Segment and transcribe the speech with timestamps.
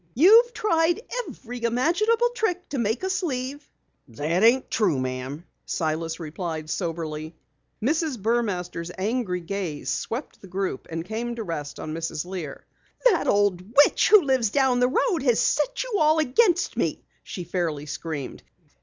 [0.15, 0.99] You've tried
[1.29, 3.69] every imaginable trick to make us leave."
[4.07, 7.35] "That ain't true, ma'am," Silas replied soberly.
[7.83, 8.17] Mrs.
[8.19, 12.25] Burmaster's angry gaze swept the group and came to rest on Mrs.
[12.25, 12.65] Lear.
[13.11, 17.43] "That old witch who lives down the road has set you all against me!" she
[17.43, 18.41] fairly screamed.